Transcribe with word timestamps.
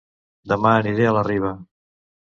Dema 0.53 0.71
aniré 0.81 1.07
a 1.09 1.13
La 1.19 1.23
Riba 1.31 1.55